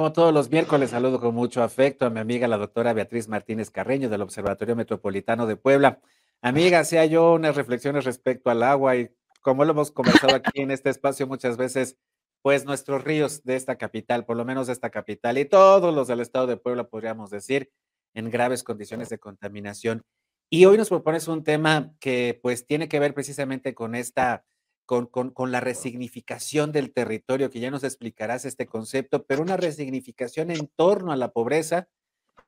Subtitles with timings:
[0.00, 3.70] Como todos los miércoles, saludo con mucho afecto a mi amiga la doctora Beatriz Martínez
[3.70, 6.00] Carreño del Observatorio Metropolitano de Puebla.
[6.40, 9.10] Amiga, hacía yo unas reflexiones respecto al agua y
[9.42, 11.98] como lo hemos conversado aquí en este espacio muchas veces,
[12.40, 16.08] pues nuestros ríos de esta capital, por lo menos de esta capital y todos los
[16.08, 17.70] del estado de Puebla, podríamos decir,
[18.14, 20.02] en graves condiciones de contaminación.
[20.48, 24.46] Y hoy nos propones un tema que pues tiene que ver precisamente con esta
[24.90, 30.68] con, la resignificación del territorio, que ya nos explicarás este concepto, pero una resignificación en
[30.74, 31.88] torno a la pobreza,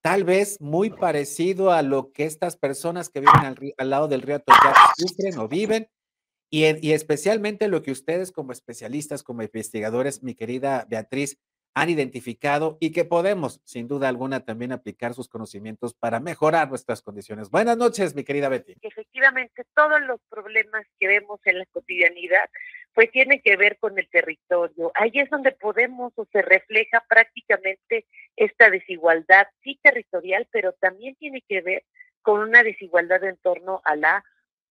[0.00, 4.36] tal vez muy parecido a lo que estas personas que viven al, lado del río
[4.36, 5.88] Atoyac sufren o viven,
[6.48, 11.38] y, y especialmente lo que ustedes como especialistas, como investigadores, mi querida Beatriz,
[11.74, 17.02] han identificado y que podemos, sin duda alguna, también aplicar sus conocimientos para mejorar nuestras
[17.02, 17.50] condiciones.
[17.50, 18.74] Buenas noches, mi querida Betty.
[19.20, 22.48] Efectivamente, todos los problemas que vemos en la cotidianidad,
[22.94, 24.92] pues tienen que ver con el territorio.
[24.94, 31.42] Ahí es donde podemos o se refleja prácticamente esta desigualdad, sí territorial, pero también tiene
[31.46, 31.84] que ver
[32.22, 34.24] con una desigualdad en torno a la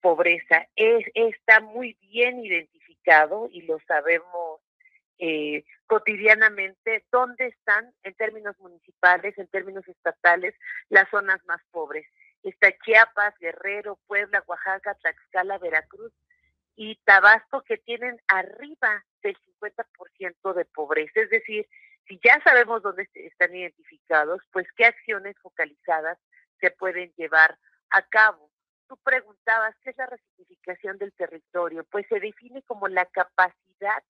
[0.00, 0.66] pobreza.
[0.74, 4.60] Es, está muy bien identificado y lo sabemos
[5.18, 10.52] eh, cotidianamente dónde están en términos municipales, en términos estatales,
[10.88, 12.04] las zonas más pobres.
[12.42, 16.12] Está Chiapas, Guerrero, Puebla, Oaxaca, Tlaxcala, Veracruz
[16.76, 21.20] y Tabasco que tienen arriba del 50% de pobreza.
[21.20, 21.68] Es decir,
[22.08, 26.18] si ya sabemos dónde están identificados, pues qué acciones focalizadas
[26.60, 27.58] se pueden llevar
[27.90, 28.50] a cabo.
[28.88, 34.02] Tú preguntabas qué es la resignificación del territorio, pues se define como la capacidad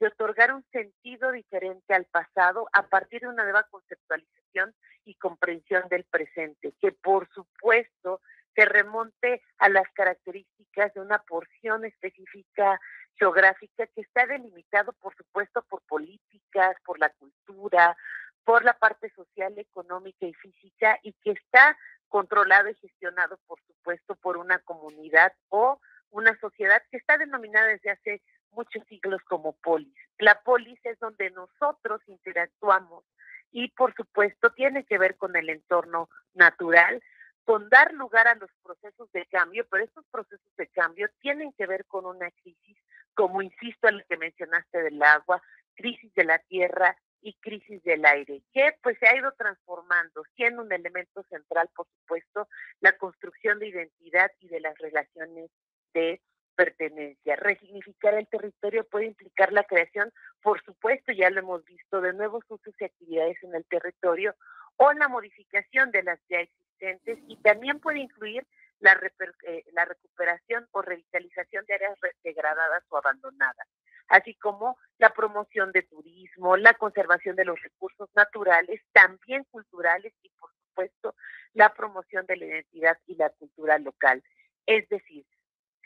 [0.00, 4.74] de otorgar un sentido diferente al pasado a partir de una nueva conceptualización
[5.04, 8.20] y comprensión del presente, que por supuesto
[8.54, 12.80] se remonte a las características de una porción específica
[13.18, 17.96] geográfica que está delimitado, por supuesto, por políticas, por la cultura,
[18.44, 21.76] por la parte social, económica y física, y que está
[22.08, 25.80] controlado y gestionado, por supuesto, por una comunidad o
[26.10, 28.22] una sociedad que está denominada desde hace
[28.52, 29.94] muchos siglos como polis.
[30.18, 33.04] La polis es donde nosotros interactuamos
[33.50, 37.02] y por supuesto tiene que ver con el entorno natural,
[37.44, 41.66] con dar lugar a los procesos de cambio, pero estos procesos de cambio tienen que
[41.66, 42.76] ver con una crisis,
[43.14, 45.42] como insisto en lo que mencionaste del agua,
[45.74, 50.62] crisis de la tierra y crisis del aire, que pues se ha ido transformando, siendo
[50.62, 52.48] un elemento central, por supuesto,
[52.80, 55.50] la construcción de identidad y de las relaciones
[55.94, 56.20] de
[56.58, 57.36] pertenencia.
[57.36, 62.42] Resignificar el territorio puede implicar la creación, por supuesto, ya lo hemos visto, de nuevos
[62.48, 64.34] usos y actividades en el territorio
[64.76, 68.44] o la modificación de las ya existentes y también puede incluir
[68.80, 68.98] la,
[69.46, 73.68] eh, la recuperación o revitalización de áreas degradadas o abandonadas,
[74.08, 80.28] así como la promoción de turismo, la conservación de los recursos naturales, también culturales y,
[80.30, 81.14] por supuesto,
[81.54, 84.24] la promoción de la identidad y la cultura local.
[84.66, 85.24] Es decir,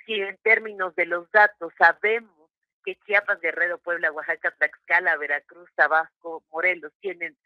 [0.06, 2.50] si en términos de los datos sabemos
[2.84, 7.36] que Chiapas, Guerrero, Puebla, Oaxaca, Tlaxcala, Veracruz, Tabasco, Morelos tienen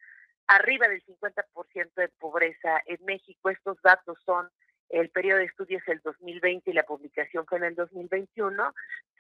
[0.47, 4.49] arriba del 50% de pobreza en México, estos datos son
[4.89, 8.75] el periodo de estudios el 2020 y la publicación fue en el 2021,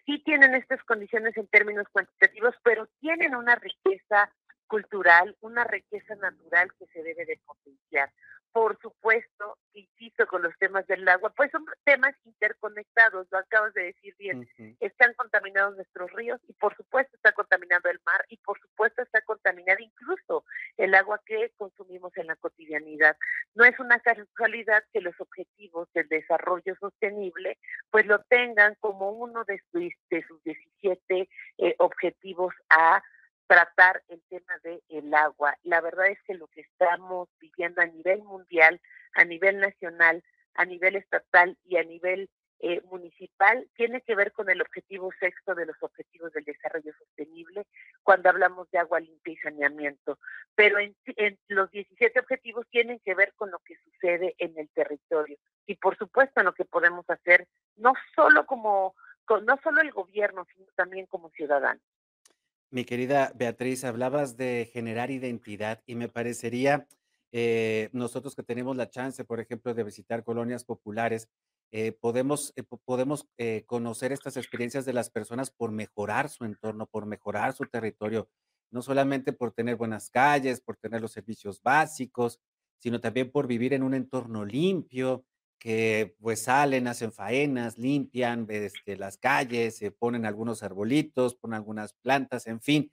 [0.04, 4.30] sí tienen estas condiciones en términos cuantitativos, pero tienen una riqueza
[4.68, 8.10] cultural, una riqueza natural que se debe de potenciar.
[8.52, 12.14] Por supuesto, insisto con los temas del agua, pues son temas
[13.30, 14.48] lo acabas de decir bien,
[14.80, 19.20] están contaminados nuestros ríos y por supuesto está contaminado el mar y por supuesto está
[19.22, 20.44] contaminado incluso
[20.76, 23.16] el agua que consumimos en la cotidianidad.
[23.54, 27.58] No es una casualidad que los objetivos del desarrollo sostenible
[27.90, 31.28] pues lo tengan como uno de sus, de sus 17
[31.58, 33.02] eh, objetivos a
[33.46, 35.56] tratar el tema del el agua.
[35.62, 38.80] La verdad es que lo que estamos viviendo a nivel mundial,
[39.14, 40.22] a nivel nacional,
[40.54, 42.28] a nivel estatal y a nivel
[42.60, 47.66] eh, municipal tiene que ver con el objetivo sexto de los objetivos del desarrollo sostenible
[48.02, 50.18] cuando hablamos de agua limpia y saneamiento.
[50.54, 50.94] Pero en,
[51.48, 55.36] los 17 objetivos tienen que ver con lo que sucede en el territorio
[55.66, 57.46] y por supuesto en lo que podemos hacer
[57.76, 58.94] no solo como
[59.28, 61.82] no solo el gobierno sino también como ciudadanos.
[62.70, 66.86] Mi querida Beatriz, hablabas de generar identidad y me parecería,
[67.32, 71.28] eh, nosotros que tenemos la chance, por ejemplo, de visitar colonias populares,
[71.72, 73.26] eh, podemos, eh, podemos
[73.66, 78.28] conocer estas experiencias de las personas por mejorar su entorno, por mejorar su territorio,
[78.70, 82.40] no solamente por tener buenas calles, por tener los servicios básicos,
[82.78, 85.24] sino también por vivir en un entorno limpio,
[85.58, 91.94] que pues salen, hacen faenas, limpian este, las calles, se ponen algunos arbolitos, ponen algunas
[91.94, 92.90] plantas, en fin.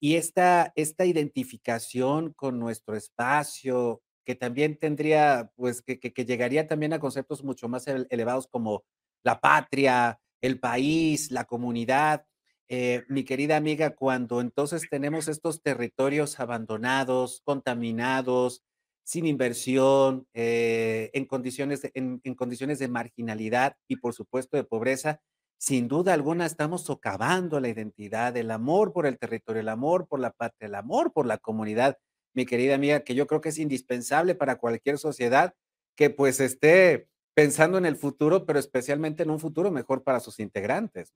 [0.00, 6.92] y esta, esta identificación con nuestro espacio, que también tendría, pues, que, que, llegaría también
[6.92, 8.84] a conceptos mucho más elevados como
[9.22, 12.26] la patria, el país, la comunidad.
[12.68, 18.62] Eh, mi querida amiga, cuando entonces tenemos estos territorios abandonados, contaminados,
[19.04, 25.20] sin inversión, eh, en, condiciones en, condiciones de marginalidad y por supuesto de pobreza,
[25.58, 30.20] sin duda alguna estamos socavando la identidad, el amor por el territorio, el amor por
[30.20, 31.98] la patria, el amor por la comunidad,
[32.34, 35.54] mi querida amiga, que yo creo que es indispensable para cualquier sociedad
[35.96, 40.40] que pues esté pensando en el futuro, pero especialmente en un futuro mejor para sus
[40.40, 41.14] integrantes.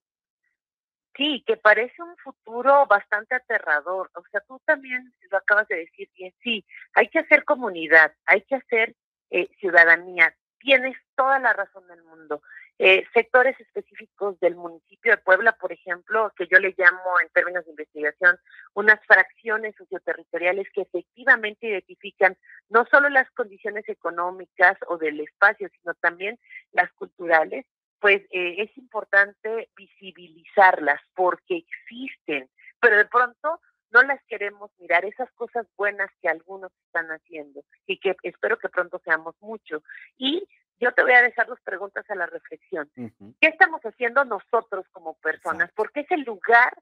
[1.16, 4.10] Sí, que parece un futuro bastante aterrador.
[4.14, 6.34] O sea, tú también lo acabas de decir bien.
[6.42, 8.94] Sí, hay que hacer comunidad, hay que hacer
[9.30, 10.34] eh, ciudadanía.
[10.58, 12.42] Tienes toda la razón del mundo.
[12.78, 17.64] Eh, sectores específicos del municipio de Puebla, por ejemplo, que yo le llamo en términos
[17.64, 18.38] de investigación
[18.76, 22.36] unas fracciones socioterritoriales que efectivamente identifican
[22.68, 26.38] no solo las condiciones económicas o del espacio, sino también
[26.72, 27.64] las culturales,
[28.00, 33.60] pues eh, es importante visibilizarlas porque existen, pero de pronto
[33.92, 38.68] no las queremos mirar, esas cosas buenas que algunos están haciendo y que espero que
[38.68, 39.82] pronto seamos mucho.
[40.18, 40.46] Y
[40.78, 42.90] yo te voy a dejar dos preguntas a la reflexión.
[42.94, 45.70] ¿Qué estamos haciendo nosotros como personas?
[45.74, 46.76] Porque es el lugar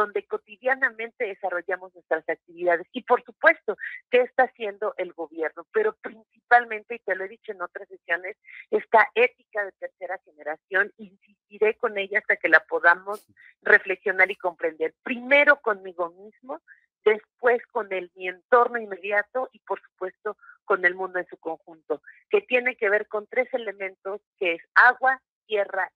[0.00, 2.86] donde cotidianamente desarrollamos nuestras actividades.
[2.92, 3.76] Y por supuesto,
[4.10, 5.66] ¿qué está haciendo el gobierno?
[5.72, 8.38] Pero principalmente, y te lo he dicho en otras sesiones,
[8.70, 13.26] esta ética de tercera generación, insistiré con ella hasta que la podamos
[13.60, 14.94] reflexionar y comprender.
[15.02, 16.62] Primero conmigo mismo,
[17.04, 22.00] después con el, mi entorno inmediato y por supuesto con el mundo en su conjunto,
[22.30, 25.89] que tiene que ver con tres elementos que es agua, tierra.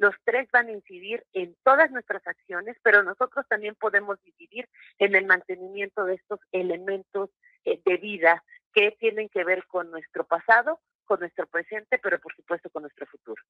[0.00, 4.66] Los tres van a incidir en todas nuestras acciones, pero nosotros también podemos incidir
[4.98, 7.28] en el mantenimiento de estos elementos
[7.66, 8.42] eh, de vida
[8.72, 13.04] que tienen que ver con nuestro pasado, con nuestro presente, pero por supuesto con nuestro
[13.08, 13.42] futuro.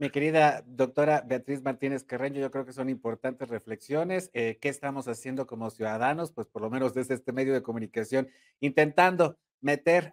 [0.00, 4.30] Mi querida doctora Beatriz Martínez Carreño, yo creo que son importantes reflexiones.
[4.32, 6.32] Eh, ¿Qué estamos haciendo como ciudadanos?
[6.32, 8.30] Pues por lo menos desde este medio de comunicación,
[8.60, 10.10] intentando meter,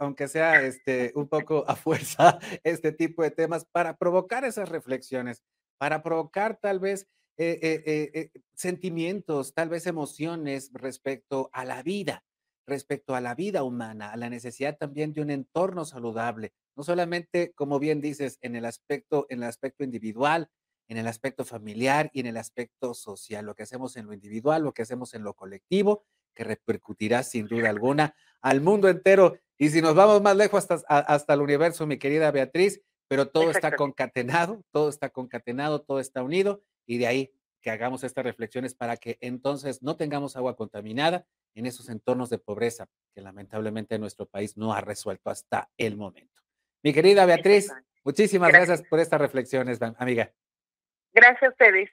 [0.00, 5.44] aunque sea este, un poco a fuerza, este tipo de temas para provocar esas reflexiones,
[5.78, 7.06] para provocar tal vez
[7.36, 12.24] eh, eh, eh, sentimientos, tal vez emociones respecto a la vida,
[12.68, 17.52] respecto a la vida humana, a la necesidad también de un entorno saludable, no solamente,
[17.54, 20.48] como bien dices, en el aspecto, en el aspecto individual,
[20.86, 24.62] en el aspecto familiar y en el aspecto social, lo que hacemos en lo individual,
[24.62, 26.04] lo que hacemos en lo colectivo,
[26.34, 29.38] que repercutirá sin duda alguna al mundo entero.
[29.58, 33.50] Y si nos vamos más lejos hasta, hasta el universo, mi querida Beatriz, pero todo
[33.50, 38.74] está concatenado, todo está concatenado, todo está unido y de ahí que hagamos estas reflexiones
[38.74, 44.26] para que entonces no tengamos agua contaminada en esos entornos de pobreza que lamentablemente nuestro
[44.26, 46.42] país no ha resuelto hasta el momento.
[46.82, 47.72] Mi querida Beatriz,
[48.04, 50.32] muchísimas gracias, gracias por estas reflexiones, amiga.
[51.12, 51.86] Gracias a ustedes.